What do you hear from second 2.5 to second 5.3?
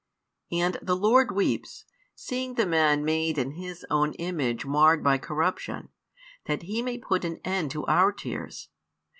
the man made in His own image marred by